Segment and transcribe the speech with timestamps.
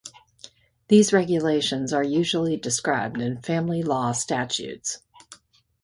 [0.87, 4.97] These regulations are usually described in family law statutes.